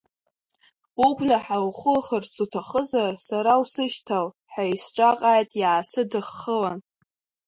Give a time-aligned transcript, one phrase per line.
[1.05, 6.79] Угәнаҳа ухухырц уҭахызар, сара усышьҭал, ҳәа исҿаҟааит, иаасыдыххылан.